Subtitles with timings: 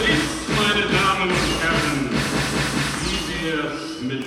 [0.00, 0.16] Strich,
[0.56, 2.08] meine Damen und Herren,
[3.04, 4.24] wie wir mit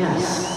[0.00, 0.49] Yes.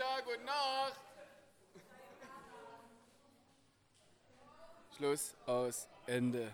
[0.00, 1.00] Micha, gute Nacht.
[4.96, 6.50] Schluss, aus, Ende.